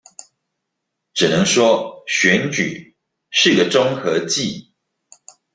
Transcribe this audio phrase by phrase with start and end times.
[1.13, 2.95] 只能說選舉
[3.29, 4.73] 是個綜合技